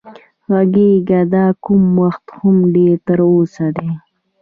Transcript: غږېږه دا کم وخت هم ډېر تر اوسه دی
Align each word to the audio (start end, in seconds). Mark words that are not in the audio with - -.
غږېږه 0.51 1.21
دا 1.33 1.45
کم 1.63 1.81
وخت 2.01 2.25
هم 2.39 2.57
ډېر 2.75 2.95
تر 3.07 3.19
اوسه 3.31 3.65
دی 3.77 3.89